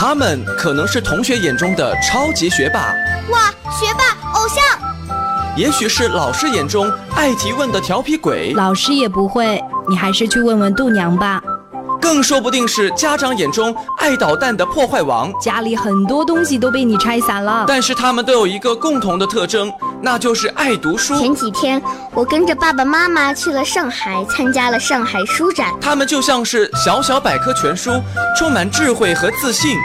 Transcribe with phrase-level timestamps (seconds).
[0.00, 2.94] 他们可能是同学眼中的超级学霸，
[3.32, 4.62] 哇，学霸偶像。
[5.56, 11.42] 也许是老师眼中爱提问的调皮鬼，老师也不会，你还是去问问度娘吧。
[12.00, 17.64] 更说不定是家长眼中爱捣蛋的破坏王，家里很多东西都被你拆散了。
[17.66, 19.68] 但是他们都有一个共同的特征，
[20.00, 21.18] 那就是爱读书。
[21.18, 25.74] 前几天我跟着爸爸妈妈去了上海，参加了上海书展。
[25.80, 28.00] 他们就像是小小百科全书，
[28.36, 29.76] 充满智慧和自信。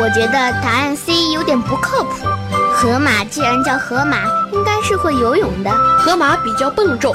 [0.00, 0.32] 我觉得
[0.62, 2.26] 答案 C 有点不靠谱。
[2.74, 4.18] 河马既然叫河马，
[4.52, 5.70] 应该是会游泳的。
[5.98, 7.14] 河马比较笨重。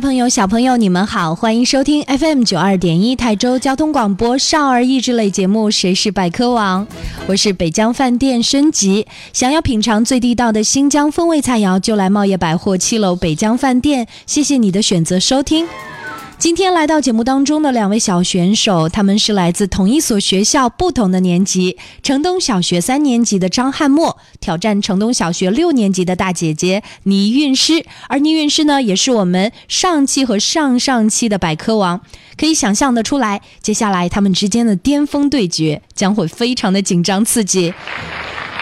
[0.00, 6.86] 朋友，小朋友，你们好，欢迎收听 FM 九二点一台州交通广播少儿益智类节目《谁是百科王》，
[7.26, 9.06] 我是北疆饭店升级。
[9.34, 14.06] 想要品尝最地道的新疆风味菜肴，就来茂业百货七楼北疆饭店。
[14.26, 15.66] 谢谢你的选择收听。
[16.40, 21.76] 今天来到节目当中的两位小选手，他们是来自同一所学校不同的年级。
[22.02, 32.00] 城东小学三年级的张汉墨挑战城东小学六年级的大姐姐倪韵诗，而倪韵诗呢，也是我们上期和上上期的百科王。
[32.38, 37.74] 可以想象得出来，接下来他们之间的巅峰对决将会非常的紧张刺激。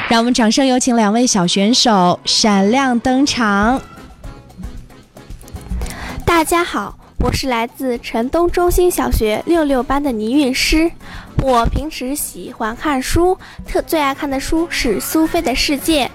[0.09, 3.81] 让我们掌声有请两位小选手闪亮登场。
[6.27, 6.99] 大家好。
[7.21, 10.89] 我是来自城东中心小学六六班的倪韵诗。
[11.43, 13.37] 我平时喜欢看书，
[13.67, 16.07] 特最爱看的书是《苏菲的世界》。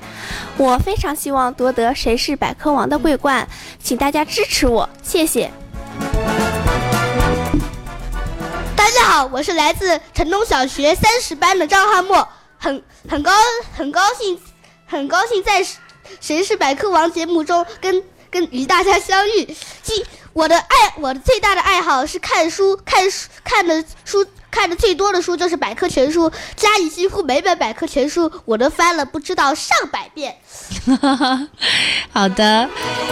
[0.56, 3.46] 我非常希望夺得《谁是百科王》的桂冠，
[3.81, 5.52] 请大家支持我，谢谢。
[8.74, 12.25] 大家好，我是来自城东小学三十班的张汉墨，
[12.58, 13.34] 很很高
[13.74, 14.40] 很高兴，
[14.86, 15.62] 很高兴在
[16.22, 19.53] 《谁是百科王》节目中跟跟与大家相遇。
[20.33, 30.35] 我的爱，我的最大的爱好是看书，看书看的书看的最多的书就是百科全书，家里几乎每本百科全书我都翻了不知道上百遍。
[32.11, 32.67] 好的，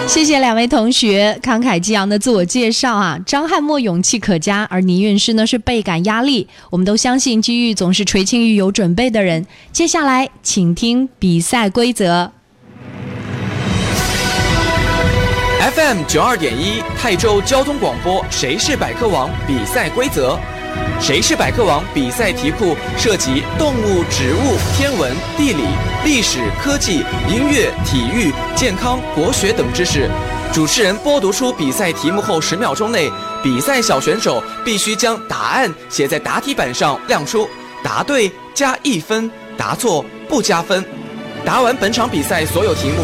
[0.07, 3.19] 谢谢两位同学慷慨激昂的自我介绍啊！
[3.25, 6.47] 张翰墨勇气可嘉，而倪韵诗呢是倍感压力。
[6.69, 9.45] 我们都相信机遇总是垂青于有准备的人。
[9.71, 12.31] 接下来，请听比赛规则。
[15.61, 19.29] FM 九二点一泰州交通广播，谁是百科王？
[19.45, 20.35] 比赛规则：
[20.99, 21.83] 谁是百科王？
[21.93, 25.61] 比赛题库涉及动物、植物、天文、地理、
[26.03, 30.09] 历史、科技、音乐、体育、健康、国学等知识。
[30.51, 33.11] 主持人播读出比赛题目后，十秒钟内，
[33.43, 37.47] 比赛小选手必须将答案写在答题板上亮出，
[37.83, 40.83] 答对加一分，答错不加分。
[41.45, 43.03] 答完本场比赛所有题目，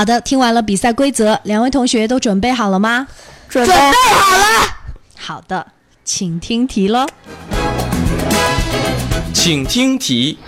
[0.00, 3.06] 好的，听完了比赛规则，两位同学都准备好了吗？
[3.50, 4.74] 准备好了。
[5.14, 5.66] 好的，
[6.06, 7.06] 请听题喽。
[9.34, 10.38] 请听题。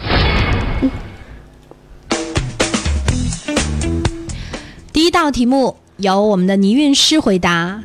[4.91, 7.83] 第一道题目由我们的倪韵诗回答。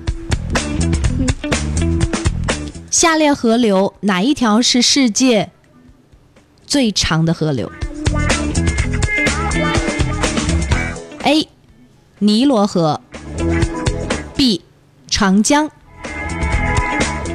[2.89, 5.51] 下列河流哪一条是世界
[6.65, 7.69] 最长的河流
[11.23, 11.49] ？A
[12.19, 12.99] 尼罗河
[14.35, 14.63] ，B，
[15.07, 15.69] 长江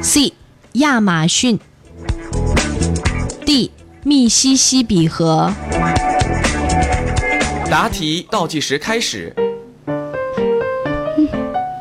[0.01, 0.33] ，C，
[0.73, 1.57] 亚马逊
[3.45, 3.71] ，D，
[4.03, 5.53] 密西西比河。
[7.71, 9.33] 答题倒计时开始，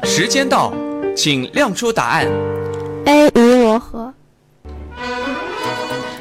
[0.04, 0.72] 时间到，
[1.16, 2.28] 请亮出答案。
[3.06, 4.14] A 尼罗河。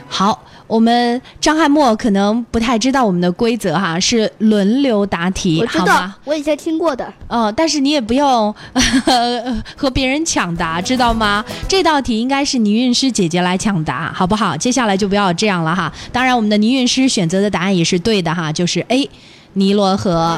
[0.09, 7.13] 好，我们张翰墨可能不太知道我们的规则哈，是轮流答题，我知道我以前听过的。
[7.27, 8.55] 哦，但是你也不用
[9.75, 11.43] 和别人抢答，知道吗？
[11.67, 14.55] 这道题应该是倪韵诗姐姐来抢答，好不好？
[14.55, 15.91] 接下来就不要这样了哈。
[16.13, 19.09] 当然，我们的倪韵诗选择的答案也是对的哈，就是 A，
[19.53, 20.37] 尼罗河。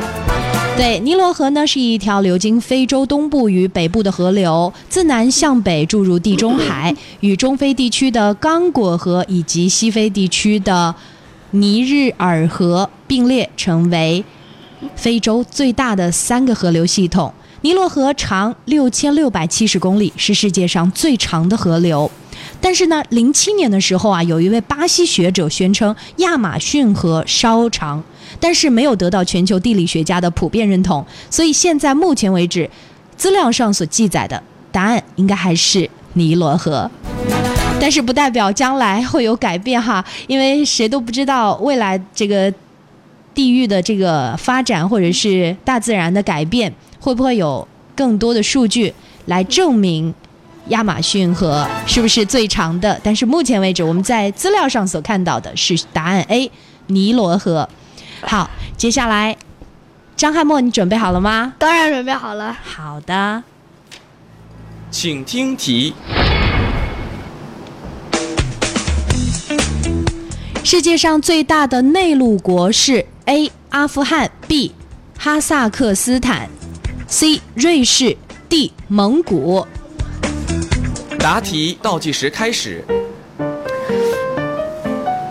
[0.75, 10.95] 对，尼罗河呢是一条流经非洲东部与北部的河流，自南向北注入地中海， 与中非地区的刚果河以及西非地区的
[11.51, 14.23] 尼日尔河并列，成为
[14.95, 17.31] 非洲最大的三个河流系统。
[17.61, 22.09] 尼罗河长六千六百七十公里，是世界上最长的河流。
[22.63, 28.01] 但是呢，零七年的时候啊，有一位巴西学者宣称亚马逊河稍长，
[28.39, 31.05] 但是没有得到全球地理学家的普遍认同。
[31.29, 32.69] 所以现在目前为止，
[33.17, 36.89] 资料上所记载的答案应该还是尼罗河。
[37.81, 42.51] 但是不代表将来会有改变哈，因为谁都不知道未来这个
[43.33, 48.93] 地域的这个发展，或者是大自然的改变，会不会有更多的数据
[49.25, 50.15] 来证明
[50.69, 52.99] 亚马逊河是不是最长的？
[53.03, 56.49] 但是目前为止，我们在资料上所看到的是答案 A，
[56.87, 57.67] 尼罗河。
[58.21, 59.35] 好，接下来
[60.15, 61.53] 张翰墨，你准备好了吗？
[61.59, 62.57] 当然准备好了。
[62.63, 63.43] 好的，
[64.89, 65.93] 请听题：
[70.63, 73.51] 世界上最大的内陆国是 A.
[73.69, 74.73] 阿富汗 B.
[75.17, 76.49] 哈萨克斯坦
[77.07, 77.41] C.
[77.53, 78.15] 瑞士
[78.47, 78.71] D.
[78.87, 79.65] 蒙古。
[81.23, 82.83] 答题倒计时开始，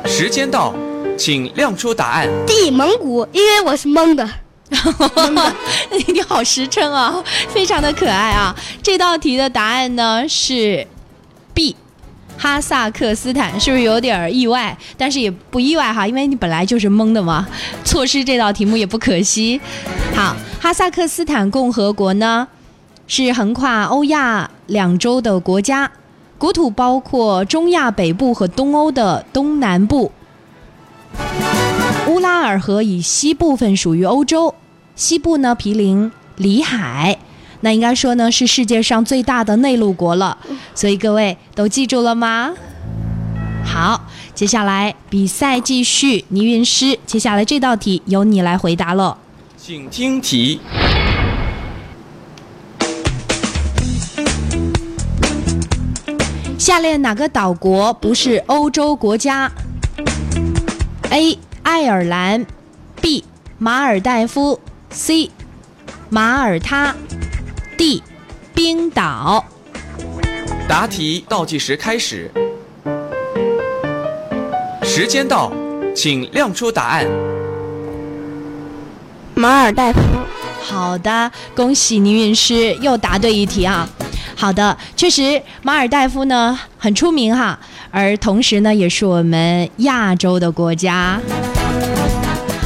[0.07, 0.75] 时间到，
[1.19, 2.27] 请亮出答案。
[2.47, 4.27] 地蒙古，因为我是蒙的。
[6.09, 8.57] 你好实诚啊，非常的可爱啊！
[8.83, 10.87] 这道题的答案呢是
[11.53, 11.77] B，
[12.39, 14.75] 哈萨克斯坦，是不是有点儿意外？
[14.97, 17.47] 但是也不意外哈，因为你本来就是蒙的嘛，
[17.85, 19.61] 错失这道题目也不可惜。
[20.15, 22.49] 好，哈萨克斯坦共和国呢
[23.07, 25.91] 是横跨欧亚两洲的国家，
[26.39, 30.13] 国土包括中亚北部和东欧的东南部。
[32.09, 34.55] 乌拉尔河以西部分属于欧洲，
[34.97, 37.19] 西部呢毗邻里海，
[37.61, 40.39] 那应该说呢是世界上最大的内陆国了。
[40.75, 42.53] 所以各位都记住了吗？
[43.65, 49.19] 好，接下来比赛继续，倪云诗，接下来这道题由你来回答了。
[49.57, 50.61] 请听题：
[56.63, 59.51] 下列哪个岛国不是欧洲国家
[61.11, 61.37] ？A.
[61.65, 62.47] 爱尔兰
[63.01, 63.25] B.
[63.59, 65.33] 马尔代夫 C.
[66.09, 66.95] 马耳他
[67.77, 68.01] D.
[68.55, 69.45] 冰岛。
[70.69, 72.31] 答题倒计时开始，
[74.85, 75.53] 时间到，
[75.97, 77.05] 请亮出答案。
[79.35, 79.99] 马尔代夫。
[80.63, 83.89] 好的，恭喜倪韵诗又答对一题啊！
[84.43, 87.57] 好的，确实马尔代夫呢很出名哈，
[87.93, 91.21] 而同时呢也是我们亚洲的国家。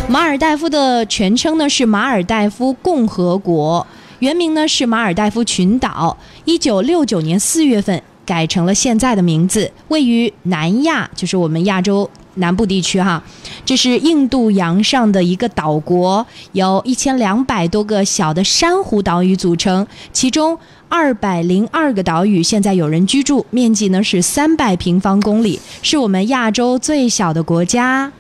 [0.09, 3.87] 马尔代夫的全称呢是马尔代夫共和国，
[4.21, 6.17] 原名呢是马尔代夫群岛。
[6.47, 13.23] 一九六九年四月份改成了现在的名字，位于南亚，就是我们亚洲南部地区哈。
[13.65, 28.13] 这是印度洋上的一个岛国，由一千两百多个小的珊瑚岛屿组成，其中二百零二个岛屿现在有人居住，面积呢是三百平方公里，是我们亚洲最小的国家。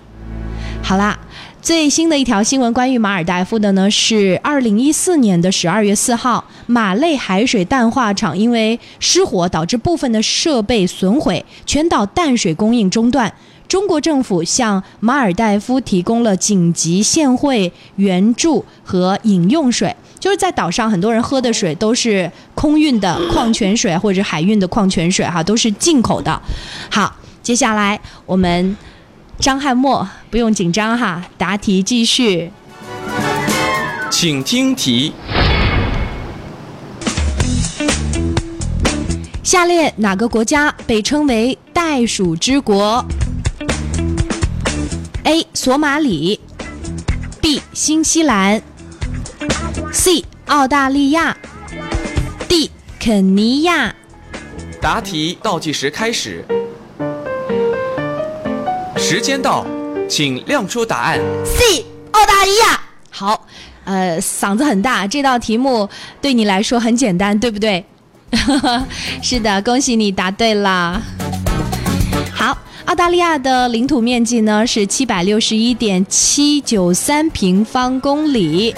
[0.82, 1.18] 好啦。
[1.62, 13.32] 最新的一条新闻关于马尔代夫的呢，是二零一四年的十二月四号，马累海水淡化厂因为失火导致部分的设备损毁，全岛淡水供应中断。
[13.68, 26.40] 中国政府向马尔代夫提供了紧急现汇援助和饮用水，就是在岛上很多人喝的水都是空运的矿泉水或者海运的矿泉水哈，都是进口的。
[26.90, 28.76] 好，接下来我们。
[29.38, 32.50] 张翰墨，不用紧张哈，答题继续。
[34.08, 35.12] 请听题：
[39.42, 43.04] 下列哪个国家被称为“袋鼠之国
[45.26, 45.45] ？”A.
[45.54, 46.38] 索马里
[47.40, 47.61] B.
[47.73, 48.62] 新西兰
[49.92, 50.25] C.
[50.47, 51.37] 澳大利亚
[52.49, 52.71] D.
[53.00, 53.92] 肯尼亚。
[54.80, 56.45] 答题倒计时开始，
[58.97, 59.66] 时间到，
[60.09, 61.18] 请亮出答案。
[61.45, 61.85] C.
[62.12, 62.80] 澳大利亚。
[63.11, 63.45] 好，
[63.85, 65.88] 呃，嗓子很大，这道题目
[66.21, 67.85] 对你来说很简单，对不对？
[69.21, 71.02] 是的，恭喜你答对了。
[72.87, 78.73] 澳大利亚的领土面积呢是七百六十一点七九三平方公里。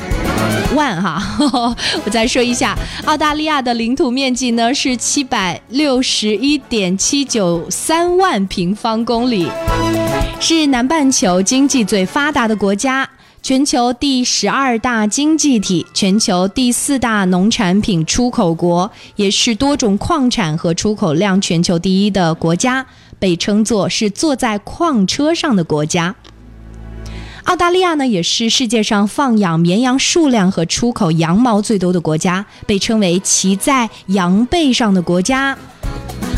[0.74, 1.22] 万哈，
[2.04, 9.46] 我再说一下，澳大利亚的领土面积呢是七百六十一点七九三万平方公里，
[10.40, 13.08] 是南半球经济最发达的国家，
[13.42, 22.86] 全球第十二大经济体，全球第四大农产品出口国，也是多种矿产和出口量全球第一的国家，
[23.18, 26.14] 被称作是坐在矿车上的国家。
[27.44, 35.56] 澳大利亚呢，也是世界上放养绵羊数量和出口羊毛最多的国家，被称为骑在羊背上的国家。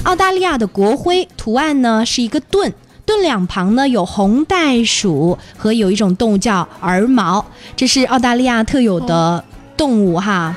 [0.05, 2.73] 澳大利亚的国徽图案呢是一个盾，
[3.05, 7.45] 盾两旁呢有红袋鼠和有一种动物叫儿毛，
[7.75, 9.45] 这是澳大利亚特有的
[9.77, 10.55] 动物哈。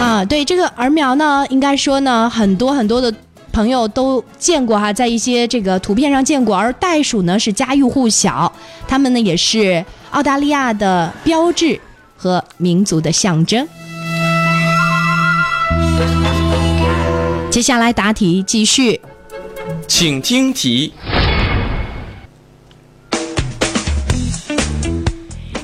[0.00, 3.14] 啊，对这个儿苗呢，应该说呢，很多很多的。
[3.52, 8.50] 朋友都见过哈，在一些这个图片上见过，而袋鼠呢是家喻户晓，
[8.88, 11.78] 它们呢也是澳大利亚的标志
[12.16, 13.68] 和民族的象征。
[17.50, 18.98] 接下来答题继续，
[19.86, 20.94] 请听题：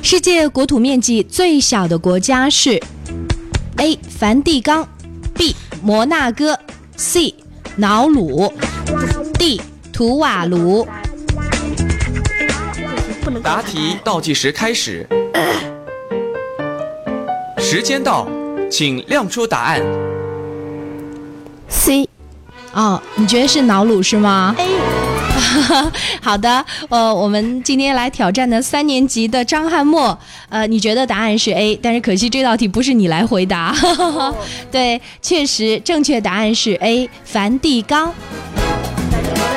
[0.02, 2.78] 世界国土面积最小的国家是
[3.78, 3.99] A.
[4.11, 4.87] 梵蒂冈
[5.35, 5.57] ，B.
[5.83, 6.59] 摩纳哥
[6.97, 7.35] ，C.
[7.79, 8.53] 瑙鲁
[9.39, 9.61] ，D
[9.93, 10.85] 图瓦卢。
[13.41, 15.07] 答题倒计时开始，
[17.59, 18.27] 时间到，
[18.69, 19.81] 请亮出答案。
[21.69, 22.09] C
[22.73, 25.08] 哦，你觉得是瑙鲁是吗？A
[26.23, 33.75] 好的，呃，我们今天来挑战的三年级的张翰墨，呃，你觉得答案是 A，但是可惜这道题不是你来回答。
[34.71, 38.13] 对，确实正确答案是 A，梵蒂冈。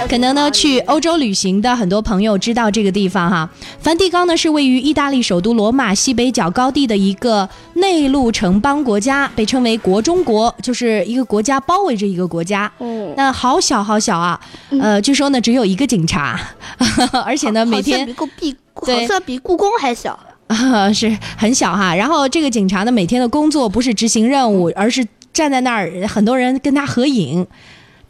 [0.09, 3.49] 可能呢，去欧洲旅行的很多朋友知道这个地方哈。
[3.79, 12.71] 梵蒂冈呢是位于意大利首都罗马西北角高地的一个内陆城邦国家，被称为国中国，就是一个国家包围着一个国家。
[12.79, 14.39] 嗯，那好小好小啊，
[14.81, 16.39] 呃，据说呢只有一个警察，
[17.25, 20.19] 而且呢每天比故比好像比故宫还小。
[20.93, 21.95] 是很小哈。
[21.95, 27.47] 然后这个警察呢每天的工作不是执行任务，而是站在那儿，很多人跟他合影。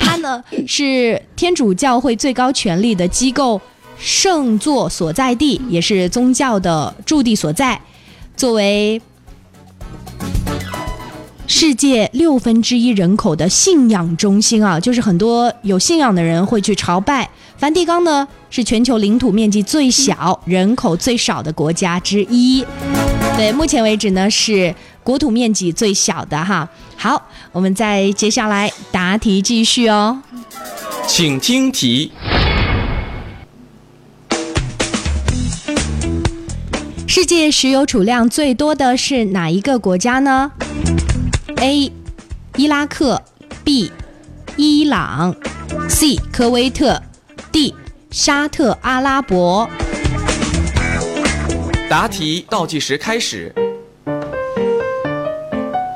[0.01, 3.61] 它呢是天主教会最高权力的机构
[3.97, 7.79] 圣座所在地，也是宗教的驻地所在。
[8.35, 9.01] 作为
[11.47, 17.29] 世界六分之一人口的信仰中心啊，就是很多有信仰的人会去朝拜。
[17.57, 22.65] 梵蒂冈呢是全球领土面积最小、人口最少的国家之一。
[23.37, 26.67] 对，目前为止呢是国土面积最小的哈。
[27.01, 27.19] 好，
[27.51, 30.21] 我们再接下来答题继续哦。
[31.07, 32.11] 请听题：
[37.07, 40.51] 世界石油储量最多的是哪一个国家呢
[41.55, 41.91] ？A.
[42.55, 43.19] 伊拉克
[43.63, 43.91] B.
[44.55, 45.35] 伊朗
[45.89, 46.17] C.
[46.31, 47.01] 科威特
[47.51, 47.73] D.
[48.11, 49.67] 沙特阿拉伯。
[51.89, 53.51] 答题倒计时开始，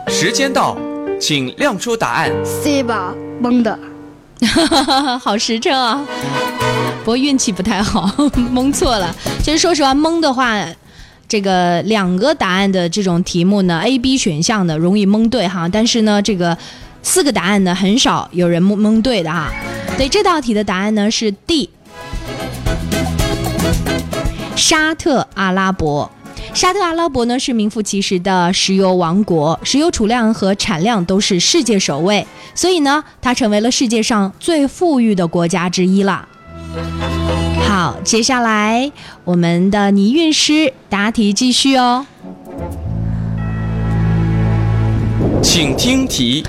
[0.07, 0.75] 时间到，
[1.19, 2.31] 请亮出答案。
[2.43, 3.77] C 吧，蒙的。
[5.21, 6.05] 好实诚啊！
[6.99, 8.09] 不过运气不太好，
[8.51, 9.15] 蒙错了。
[9.41, 10.65] 其实说实话，蒙的话，
[11.27, 15.69] 这个两个答案的这种题目呢，A、B 选项的容易蒙对哈。
[15.69, 16.55] 但是呢，这个
[17.01, 19.49] 四个答案呢，很少有人蒙蒙对的哈。
[19.97, 21.69] 对，这道题的答案呢是 D，
[24.55, 26.11] 沙特阿拉伯。
[26.55, 36.25] 沙特阿拉伯呢是名副其实的石油王国，石油储量和产量都是世界首位，所以呢，它成为了世界上最富裕的国家之一了。
[37.67, 38.89] 好，接下来
[39.25, 42.07] 我们的泥韵诗答题继续哦。
[45.43, 46.41] 请听题：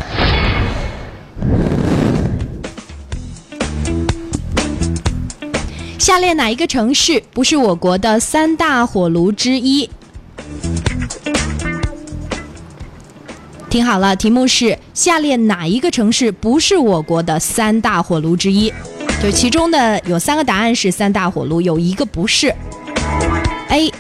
[5.99, 9.91] 下列哪一个城市不是我国的三大火炉之一？
[13.77, 18.73] 听好了，题目是：下列哪一个城市不是我国的三大火炉之一？
[19.23, 22.51] 就其中的有三个答案是三大火炉，有一个不是。
[23.69, 23.93] A.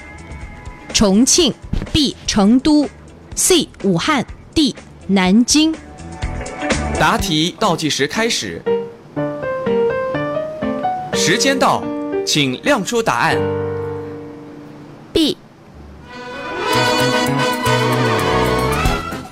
[0.94, 1.52] 重庆
[1.92, 2.16] ，B.
[2.26, 2.88] 成都
[3.34, 3.68] ，C.
[3.82, 4.74] 武汉，D.
[5.08, 5.74] 南京。
[6.98, 8.62] 答题倒计时开始，
[11.12, 11.82] 时间到，
[12.24, 13.36] 请亮出答案。
[15.12, 15.36] B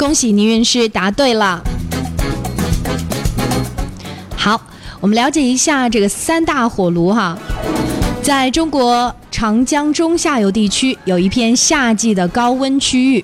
[0.04, 1.64] 恭喜倪院士答对了。
[4.36, 4.60] 好，
[5.00, 7.38] 我我们了解一下这个三大火炉哈，
[8.22, 13.22] 在中国长江中下游地区有一片夏季的高温区域。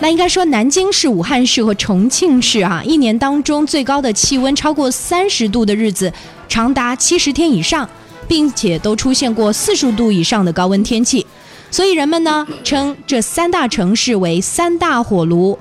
[0.00, 6.12] 那应该说，南京市、武汉市和重庆市啊，一年当中最高的气温超过三十度的日子
[6.48, 7.88] 长达七十天以上，
[8.26, 11.24] 并且都出现过四十度以上的高温天气。
[11.70, 15.56] 所以人们呢称这三大城市为三大火炉，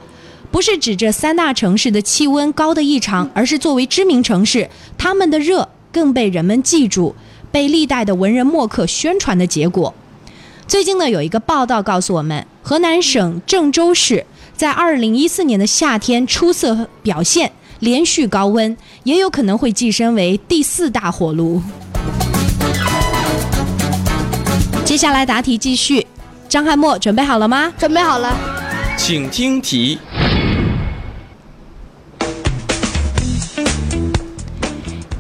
[0.52, 7.16] 不是指这三大城市的气温高的异常，而是作为知名城市，他们的热更被人们记住，
[7.52, 9.94] 被历代的文人墨客宣传的结果。
[10.68, 14.26] 最近呢，有一个报道告诉我们，河南省郑州市
[14.56, 21.62] 在二零一四年的夏天出色表现，连续高温，也有可能会跻身为第四大火炉。
[24.84, 26.06] 接下来答题继续，
[26.48, 27.72] 张翰墨准备好了吗？
[27.78, 28.36] 准备好了，
[28.98, 29.98] 请听题。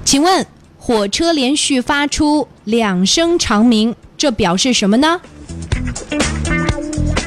[0.09, 0.43] 请问，
[0.79, 5.21] 火车连续发出两声长鸣，这表示什么呢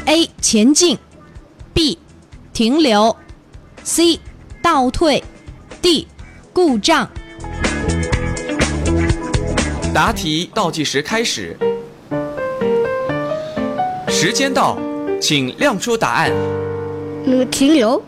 [0.07, 0.29] ？A.
[0.41, 0.99] 前进
[1.73, 1.97] ，B.
[2.53, 3.17] 停留
[3.85, 4.19] ，C.
[4.61, 5.23] 倒退
[5.81, 6.09] ，D.
[6.53, 7.09] 故障。
[9.95, 11.57] 答题倒计时开始，
[14.09, 14.77] 时间到，
[15.21, 16.33] 请亮出答案。
[17.25, 18.03] 那个停留，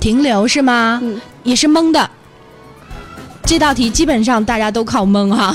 [0.00, 0.98] 停留是吗？
[1.02, 2.08] 嗯也是蒙的。
[3.44, 5.54] 这道题基本上大家都靠蒙哈，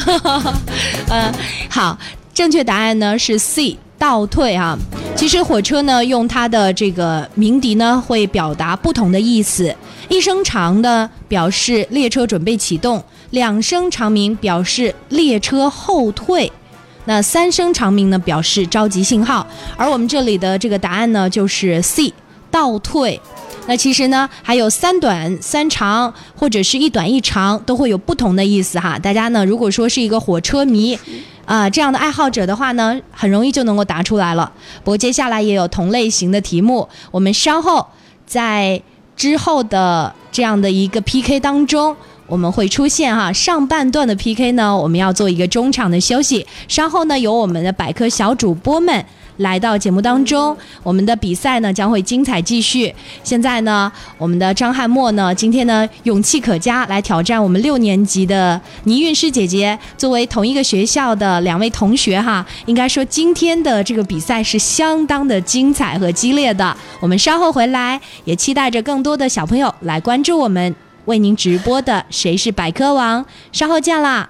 [1.09, 1.33] 呃，
[1.69, 1.97] 好，
[2.33, 4.77] 正确答案呢是 C 倒退哈。
[5.15, 9.75] 其实火车呢用它的这个鸣笛呢会表达不同的意思，
[10.09, 16.51] 一声长的表示列车准备启动，两声长鸣表示列车后退。
[17.05, 22.13] 那三声长鸣呢，表示着急信号，而我们这里的这个答案呢，就是 C，
[22.51, 23.19] 倒退。
[23.67, 28.97] 那其实呢，还有三短三长，或者是一短一长，都会有不同的意思哈。
[28.97, 30.97] 大家呢，如果说是一个火车迷，
[31.45, 34.51] 啊、这样的爱好者的话呢，很容易就能够答出来了。
[34.83, 37.85] 不过接下来也有同类型的题目，我们稍后
[38.25, 38.81] 在
[39.15, 41.95] 之后的这样的一个 PK 当中。
[42.29, 49.05] 我们会出现哈上半段的 PK 呢，我们要做一个中场的休息，稍后呢由我们的百科小主播们
[49.37, 52.93] 来到节目当中，我们的比赛呢将会精彩继续。
[53.23, 59.77] 现在呢，我们的张翰墨呢今天呢勇气可嘉，来挑战我们六年级的倪韵诗姐姐。
[59.97, 66.75] 作为同一个学校的两位同学哈，应该说今天的这个比赛是相当的精彩和激烈的。
[66.99, 70.75] 我们稍后回来，也期待着更多的小朋友来关注我们。
[71.05, 73.23] 为您直播的《谁是百科王》，
[73.53, 74.29] 稍后见啦！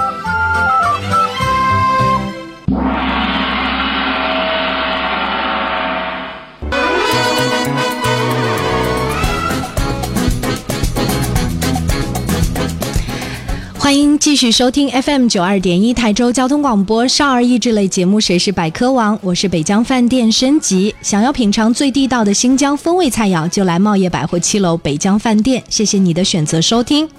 [13.91, 20.95] 欢迎继续收听 FM 九二点一台州交通广播少儿益智类节目《谁是百科王》，我是北江饭店升级。
[21.01, 25.61] 想要品尝最地道的新疆风味菜肴，就来茂业百货七楼北江饭店。
[25.67, 27.09] 谢谢你的选择收听。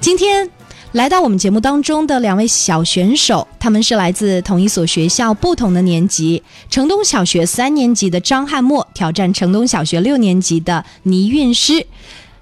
[0.00, 0.48] 今天
[0.92, 6.40] 来到我们节目当中的两位小选手，他们是来自同一所学校不同的年级。
[6.70, 11.84] 城东小学三年级的张翰墨挑战城东小学六年级的倪韵诗。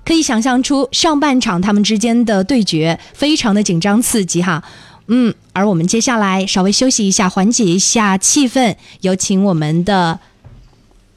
[0.09, 4.65] 可以想象出上半场他们之间的对决非常的紧张刺激哈，
[5.09, 10.19] 嗯，而我们接下来稍微休息一下，缓解一下气氛，有请我们的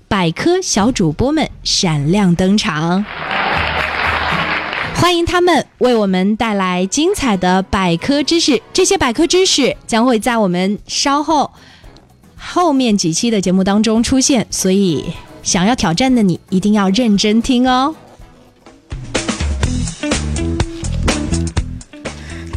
[0.10, 3.06] 百科小主播们闪亮登场，
[4.96, 8.62] 欢迎他们为我们带来精彩的百科知识。
[8.74, 11.50] 这些百科知识将会在我们稍后
[12.36, 15.06] 后面几期的节目当中出现，所以
[15.42, 17.96] 想要挑战的你一定要认真听哦。
[19.84, 20.21] Thank you.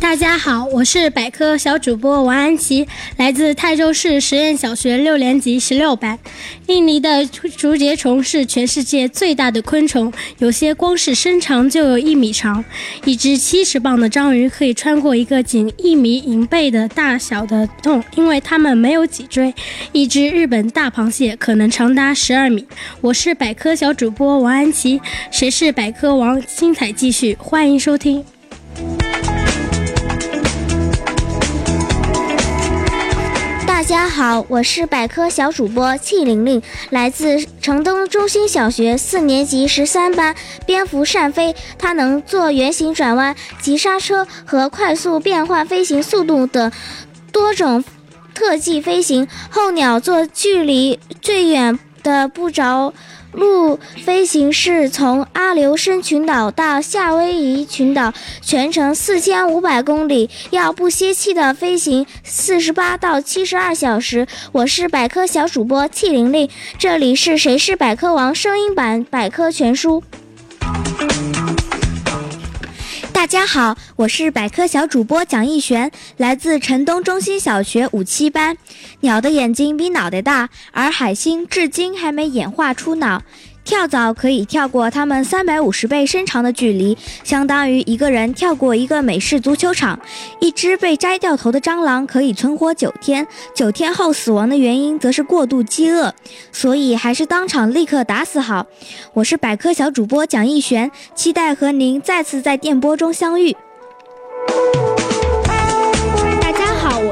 [0.04, 2.86] 大家好，我是百科小主播王安琪，
[3.16, 6.18] 来自泰州市实验小学六年级十六班。
[6.66, 12.62] 印尼的竹节虫是全世界最大的昆虫，有些光是身长就有一米长。
[13.06, 19.52] 一只七十磅的章鱼可以穿过一个仅一米银背的大小的洞，因为它们没有脊椎。
[19.92, 22.66] 一只日本大螃蟹可能长达十二米。
[23.00, 26.40] 我是百科小主播王安琪，谁是百科王？
[26.42, 28.22] 精彩继续，欢迎收听。
[33.84, 40.34] 家好，我是百科小主播戚玲玲，来自城东中心小学四年级十三班。
[40.64, 46.72] 蝙蝠善飞，它能做圆形转弯、急刹车和快速变换飞行速度等
[47.30, 47.84] 多种
[48.32, 49.28] 特技飞行。
[49.50, 52.94] 候鸟做距离最远的不着。
[53.34, 64.26] 陆飞行是从阿留申群岛到夏威夷群岛，全程四千五百公里，要不歇气的飞行四十八到七十二小时。
[64.52, 70.02] 我是百科小主播气玲玲，这里是谁是百科王声音版百科全书。
[73.24, 78.58] 大家好，我是百科小主播蒋逸璇，来自城东中心小学五七班。
[79.00, 83.22] 鸟的眼睛比脑袋大，而海星至今还没演化出脑。
[83.64, 89.98] 跳蚤可以跳过它们三百五十倍身长的距离，相当于一个人跳过一个美式足球场。
[90.38, 96.14] 一只被摘掉头的蟑螂可以存活九天，九天后死亡的原因则是过度饥饿，
[96.52, 98.66] 所以还是当场立刻打死好。
[99.14, 103.56] 我是百科小主播蒋逸璇，期待和您再次在电波中相遇。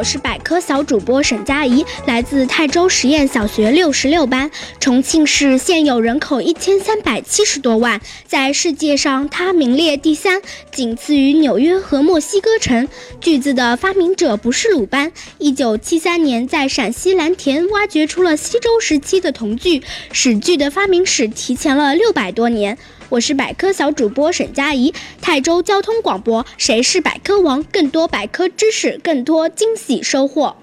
[0.02, 4.50] 我是百科小主播沈佳宜，来自泰州实验小学六十六班。
[4.80, 12.88] 重庆市现有人口一千三百七十多万，在世界上它名列第三，仅次于纽约和墨西哥城。
[13.20, 22.76] 锯子的发明者不是鲁班，一九七三年在陕西蓝田挖掘出了西周时期的铜锯，使锯的发明史提前了六百多年。
[23.12, 27.62] 我是百科小主播沈佳宜，泰州交通广播，谁是百科王？
[27.64, 30.56] 更多百科知识，更多惊喜收获。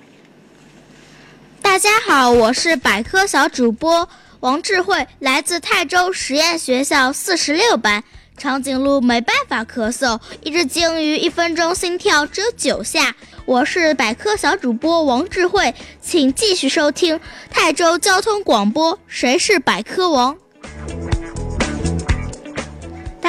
[1.62, 4.10] 大家好，我是百科小主播
[4.40, 8.04] 王智慧，来自泰州实验学校四十六班。
[8.36, 13.16] 长颈鹿没办法咳嗽，一只鲸鱼一分钟心跳只有九下。
[13.46, 17.20] 我是百科小主播王智慧，请继续收听
[17.52, 20.36] 泰州交通广播，谁是百科王？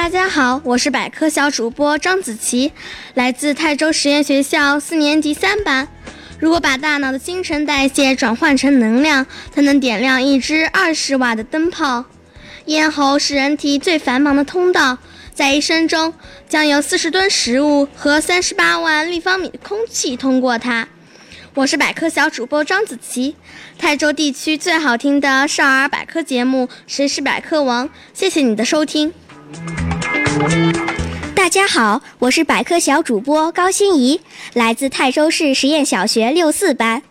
[0.01, 2.73] 大家好，我是百科小主播张子琪，
[3.13, 5.87] 来自泰州实验学校四年级三班。
[6.39, 12.05] 如果把大脑的新陈代谢转换成能量，才能点亮一支二十瓦的灯泡。
[12.65, 14.97] 咽喉是人体最繁忙的通道，
[15.35, 16.15] 在一生中
[16.49, 20.87] 将有四十吨食物和三十八万立方米的空气通过它。
[21.53, 23.35] 我是百科小主播张子琪，
[23.77, 29.13] 泰州地区最好听的少儿百科节目《谁是百科王》，谢谢你的收听。
[31.35, 34.21] 大家好，我是百科小主播高欣怡，
[34.53, 37.01] 来自泰州市实验小学六四班。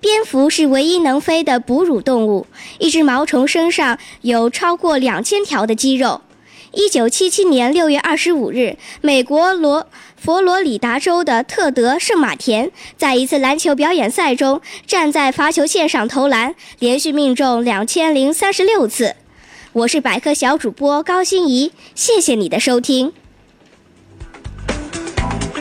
[0.00, 2.46] 蝙蝠是唯一能飞的哺乳动物，
[2.78, 6.22] 一只毛虫身上有超过两千条的肌肉。
[6.72, 19.16] 一九七七年六月二十五日，美国罗佛罗里达州的特德圣马田在一次篮球表演赛中，站在罚球线上投篮，连续命中两千零三十六次。
[19.72, 23.12] 我是百科小主播高欣怡，谢谢你的收听。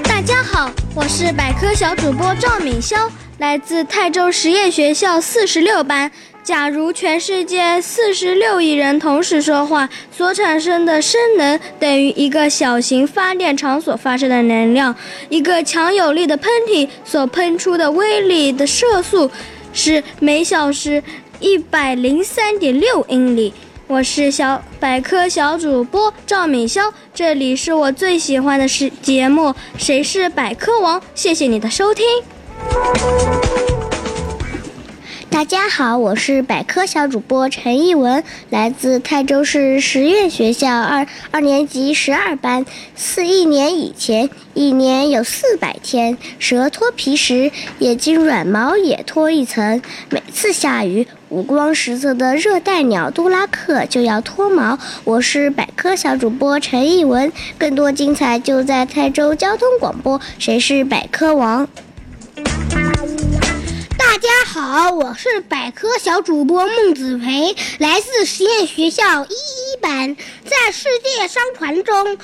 [0.03, 6.11] 大家好，我是百科小主播赵敏潇，来自泰州实验学校四十六班。
[6.43, 14.95] 假如全世界四十六亿人同时说话，所产生的声能等于一个小型发电厂所发射的能量。
[15.29, 19.29] 一个强有力的喷嚏所喷出的微粒的射速
[19.71, 21.03] 是每小时
[21.39, 23.53] 一百零三点六英里。
[23.89, 29.47] 我是小百科小主播赵敏潇，这里是我最喜欢的是节目
[29.79, 32.05] 《谁是百科王》，谢谢你的收听。
[35.27, 42.63] 大家好，我是百科小主播陈艺文，来自泰州市实验学校二二年级十二班。
[42.95, 49.81] 四亿年以前，一年有四百天，蛇脱皮时，眼睛软毛也脱一层。
[50.11, 51.07] 每次下雨。
[51.29, 54.79] 五光十色的热带鸟杜拉克就要脱毛。
[55.03, 60.19] 我是百科小主播陈艺文，更多精彩就在泰州交通广播。
[60.39, 61.69] 谁是百科王？
[63.95, 70.15] 大家好，我是百科小主播孟子培，来自实验学校一一班。
[70.45, 72.17] 在世界商船中，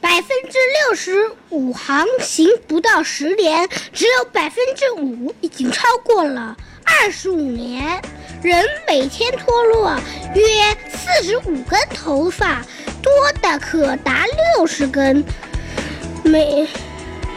[0.00, 0.58] 百百分之
[0.88, 8.02] 六十五航行不到十年，只有百分之五已经超过了二十五年。
[8.42, 9.98] 人每天脱落
[10.34, 10.42] 约
[10.96, 12.64] 四十五根头发，
[13.02, 14.24] 多的可达
[14.54, 15.24] 六十根。
[16.22, 16.68] 每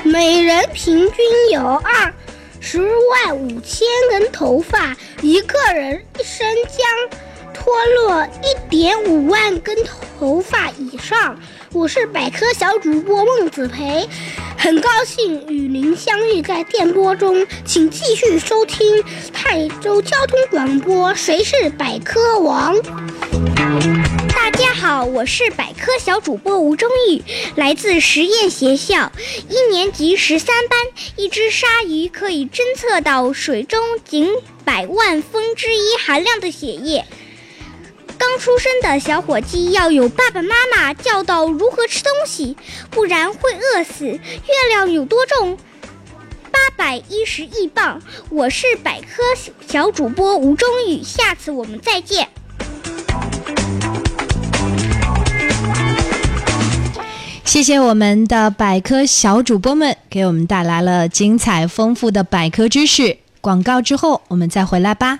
[0.04, 2.14] 每人平均有二
[2.60, 7.20] 十万五千根头发，一个人一生将
[7.52, 11.40] 脱落一点五万根头发以上。
[11.74, 14.06] 我是百科小主播孟子培，
[14.58, 21.16] 很高兴与您相遇在电波中，请继续收听泰州交通广播。
[21.16, 22.76] 谁是百科王？
[24.36, 27.24] 大家好，我是百科小主播吴中宇，
[27.56, 29.10] 来自实验学校
[29.48, 30.78] 一年级十三班。
[31.16, 34.30] 一只鲨鱼可以侦测到水中仅
[34.66, 37.06] 百万分之一含量的血液。
[38.32, 42.56] 刚出生的小火鸡要有爸爸妈妈教导如何吃东西，
[42.90, 44.06] 不然会饿死。
[44.06, 44.20] 月
[44.70, 45.58] 亮有多重？
[46.50, 48.02] 八百一十亿磅。
[48.30, 49.22] 我是百科
[49.68, 52.30] 小主播吴中宇，下次我们再见。
[57.44, 63.18] 谢谢我们的百科小主播们，给我们带来了精彩丰富的百科知识。
[63.42, 65.20] 广告之后，我们再回来吧。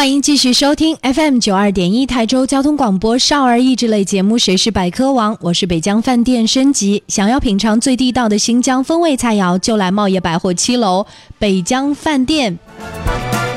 [0.00, 7.02] 欢迎继续收听 FM 九二点一台州交通广播少儿益智类节目《谁是百科王》，我是北疆饭店升级。
[7.06, 11.06] 想要品尝最地道的新疆风味菜肴，就来茂业百货七楼
[11.38, 12.58] 北疆饭店。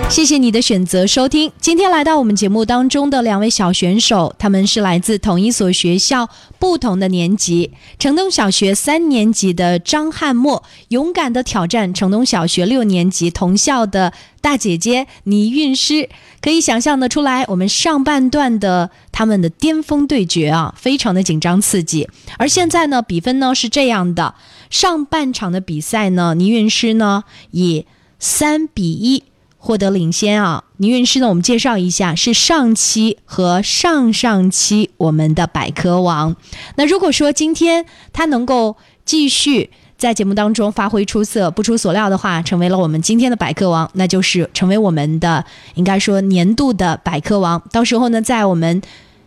[0.10, 1.52] 谢谢你的选择收听。
[1.60, 7.72] 今天来到我们节目当中的两位小选手，他们是来自同一所学校不同的年级。
[7.98, 16.08] 城东小学三年级的张汉墨，勇敢的挑战城东小学六年级同校的大姐姐倪韵诗。
[16.40, 22.08] 可以想象的出来，我们上半段的他们的巅峰对决啊，非常的紧张刺激。
[22.38, 24.36] 而现在呢，比分呢是这样的：
[24.70, 27.88] 上半场的比赛呢，倪韵诗呢以
[28.20, 29.24] 三比一。
[29.66, 30.62] 获得领先啊！
[30.76, 31.30] 倪韵诗呢？
[31.30, 36.36] 我们介绍一下，是上期和上上期我们的百科王。
[36.76, 45.46] 那如果说今天他能够继续在节目当中发挥出色，不出所料的话，成为了我们今天的百科王，那就是成为我们的
[45.76, 47.64] 应该说年度的百科王。
[47.72, 48.82] 到时候呢，在我们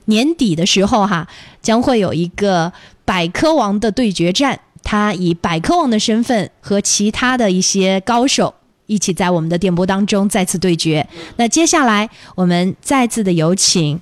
[0.05, 1.27] 年底的时候哈，
[1.63, 2.71] 将会有一个
[3.07, 8.53] 百科王的对决战，他以百科王的身份和其他的一些高手。
[8.87, 11.07] 一起在我们的电波当中再次对决。
[11.37, 14.01] 那接下来我们再次的有请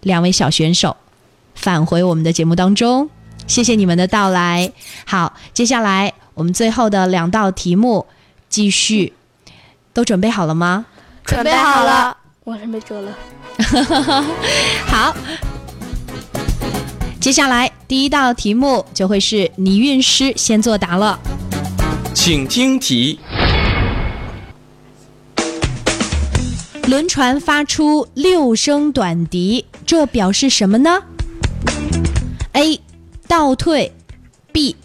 [0.00, 0.96] 两位小选手
[1.54, 3.08] 返回我们的节目当中，
[3.46, 4.70] 谢谢你们的到来。
[5.06, 8.06] 好，接下来我们最后的两道题目
[8.48, 9.12] 继续，
[9.92, 10.86] 都准备好了吗？
[11.24, 13.16] 准备好了，我准备走了。
[14.86, 15.16] 好，
[17.18, 21.18] 接下来第一道题目就会是倪韵诗先作答了，
[22.12, 23.18] 请听题。
[26.94, 31.02] 轮船发出六声短笛，这表示什么呢
[32.52, 32.80] ？A.
[33.26, 33.92] 倒退
[34.52, 34.76] ，B.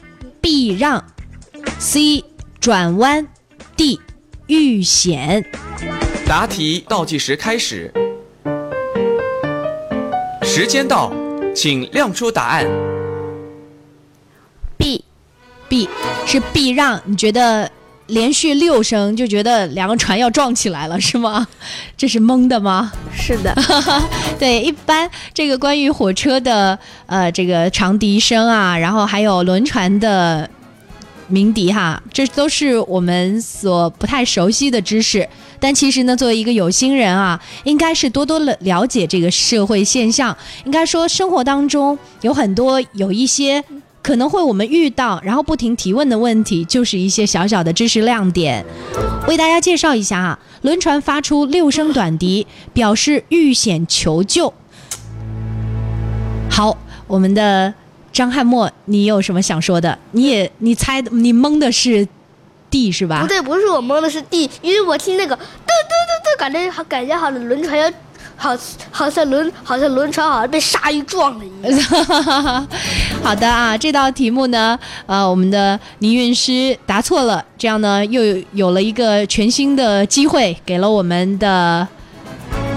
[0.41, 1.05] 避让
[1.77, 2.25] ，C.
[2.59, 3.27] 转弯
[3.77, 3.99] ，D.
[4.47, 5.45] 遇险。
[6.25, 7.93] 答题倒计时开始，
[10.41, 11.13] 时间到，
[11.53, 12.65] 请亮出答案。
[14.79, 15.87] B，B
[16.25, 17.71] 是避让，你觉得
[18.09, 21.47] 连续六声，就觉得两个船要撞起来了，是吗？
[21.97, 22.91] 这是蒙的吗？
[23.13, 23.55] 是的，
[24.37, 30.49] 对，一般这个关于火车的呃这个长笛声啊，然后还有轮船的
[31.27, 35.27] 鸣笛哈，这都是我们所不太熟悉的知识。
[35.59, 40.35] 但其实呢，作为一个有心人啊，应该是多多了了解这个社会现象。
[40.65, 43.63] 应该说，生活当中有很多有一些。
[44.01, 48.65] 可能会我们遇到，然后不停提问的问题，就是一些小小的知识亮点。
[49.27, 54.53] 为大家介绍一下啊，轮船发出六声短笛，表示遇险求救。
[56.49, 57.73] 好，我们的
[58.11, 59.99] 张翰墨，你有什么想说的？
[60.11, 62.07] 你也你猜你蒙的是
[62.69, 63.21] D 是吧？
[63.21, 65.57] 不对，不是我蒙的是 D，因为我听那个嘟嘟嘟
[66.23, 67.91] 嘟，感觉好感觉好像轮船要。
[68.41, 68.57] 好，
[68.89, 72.67] 好像轮，好像轮船好像被鲨鱼撞了一样。
[73.21, 78.21] 好的啊，这道题目呢，呃，我们的倪韵诗答错了，这样呢又
[78.53, 81.85] 有了一个全新的机会，给了我们的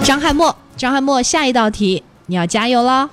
[0.03, 0.53] 张翰墨。
[0.75, 3.09] 张翰墨，下一道题你要加油了。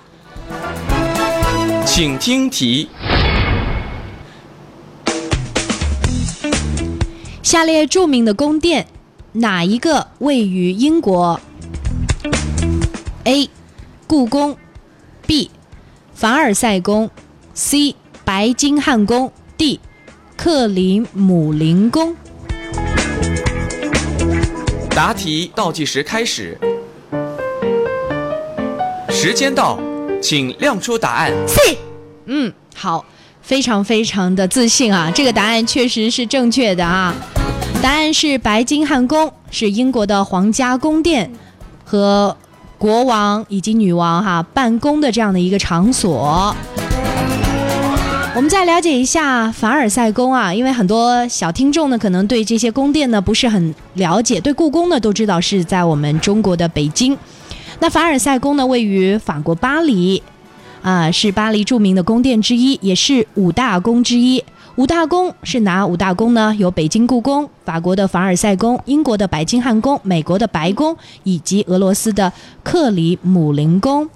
[1.86, 2.88] 请听题：
[7.44, 8.88] 下列著名的宫殿，
[9.32, 11.40] 哪一个位于英国
[13.24, 13.50] ？A，
[14.06, 14.56] 故宫
[15.26, 15.50] ；B，
[16.14, 17.10] 凡尔赛宫
[17.54, 19.78] ；C，白金汉宫；D，
[20.36, 22.16] 克林姆林宫。
[24.90, 26.58] 答题倒计时开始，
[29.08, 29.78] 时间到，
[30.22, 31.32] 请亮出答案。
[31.46, 31.78] C，
[32.24, 33.04] 嗯，好，
[33.42, 37.14] 非常非常的自信啊，这个答案确实是正确的啊，
[37.82, 41.30] 答案是白金汉宫，是英国的皇家宫殿
[41.84, 42.36] 和。
[42.80, 46.56] 国王以及女王哈办公的这样的一个场所，
[48.34, 57.14] 我们再了解一下凡尔赛宫啊，因为很多小听众呢可能对这些宫殿呢不是很了解，对故宫呢都知道是在我们中国的北京。
[57.80, 60.22] 那凡尔赛宫呢位于法国巴黎，
[60.80, 64.42] 啊是巴黎著名的宫殿之一，也是五大宫之一。
[64.80, 66.56] 五大宫是哪五大宫呢？
[66.56, 74.08] 有北京故宫、法国的凡尔赛宫、英国的白金汉宫、美国的白宫以及俄罗斯的克里姆林宫。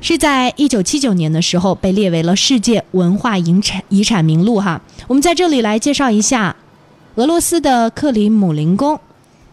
[0.00, 4.82] 是在一九七九年的时候被列为了世界文化遗产遗产名录哈。
[5.06, 6.56] 我们在这里来介绍一下
[7.14, 8.98] 俄罗斯的克里姆林宫，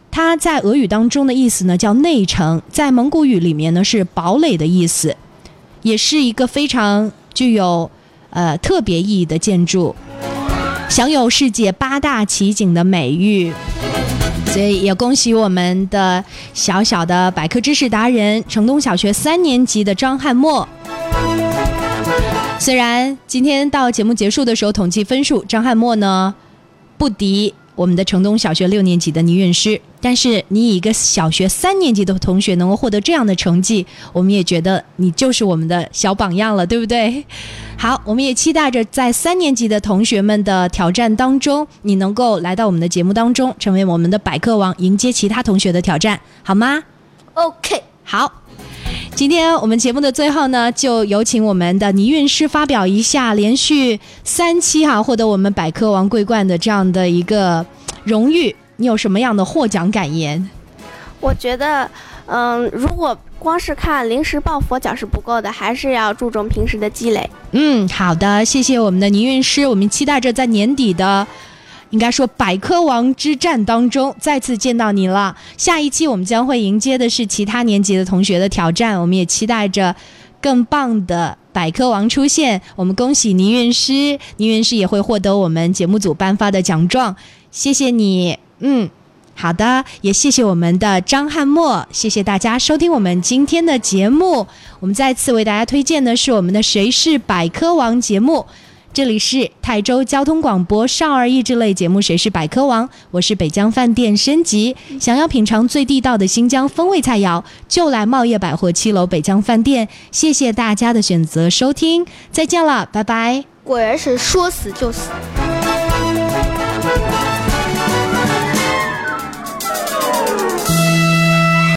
[0.10, 5.16] 它在俄语当中的意思呢叫内城，在蒙古语里面呢是堡垒的意思，
[5.84, 7.92] 也是一个非常具有。
[8.34, 9.96] 呃，特别意义的建筑，
[10.90, 13.54] 享有世界八大奇景的美誉，
[14.48, 20.68] 所以也恭喜我们的小小的百科知识达人，城东小学三年级的张翰墨。
[22.60, 26.34] 虽然今天到节目结束的时候统计分数，张翰墨呢
[26.98, 27.54] 不敌。
[27.76, 37.26] 我们的城东小学六年级的倪韵诗，但是你以一个小学三年级的同学能够获得这样的成绩，我们也觉得你就是我们的小榜样了，对不对？
[37.78, 46.84] 好，我们也期待着在三年级的同学们的挑战当中，你能够来到我们的节目当中，成为我们的百科王，迎接其他同学的挑战，好吗
[47.34, 48.43] ？OK，好。
[49.16, 57.64] 今天我们节目的最后呢，就有请我们的倪韵诗发表一下连续三期哈获得我们百科王桂冠的这样的一个
[58.04, 58.54] 荣誉。
[58.78, 60.50] 你有什么样的获奖感言？
[61.20, 61.90] 我觉得，
[62.26, 67.30] 嗯，如果光是看临时抱佛脚是不够的，还是要注重平时的积累。
[67.52, 71.26] 嗯，好的，谢谢我们的倪韵诗，我们期待着在年底的。
[71.94, 75.36] 应该说，百科王之战当中再次见到你了。
[75.56, 79.96] 下一期我们将会迎接的是其他年级的同学的挑战，我们也期待着
[80.42, 82.60] 更棒的百科王出现。
[82.76, 87.16] 我们恭喜倪韵诗，倪韵诗也会获得我们节目组颁发的奖状。
[87.52, 88.90] 谢谢你，嗯，
[89.36, 94.48] 好的，也谢谢我们的张翰墨，谢谢大家收听我们今天的节目。
[94.80, 98.44] 我们再次为大家推荐的是我们的《谁是百科王》节目。
[98.94, 104.76] 这里是泰州交通广播少儿益智类节目《谁是百科王》，我是北疆饭店升级。
[105.00, 109.90] 想要品尝最地道的新疆风味菜肴，就来茂业百货七楼北疆饭店。
[110.12, 113.44] 谢谢大家的选择收听，再见了，拜拜。
[113.64, 115.10] 果然是说死就死。